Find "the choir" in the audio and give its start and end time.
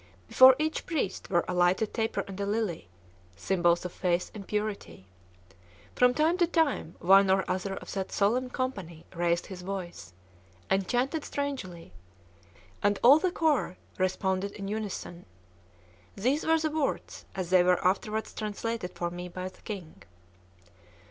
13.19-13.77